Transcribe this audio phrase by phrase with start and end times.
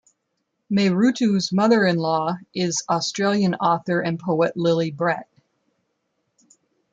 [0.71, 5.29] Mehretu's mother-in-law is Australian author and poet Lily Brett.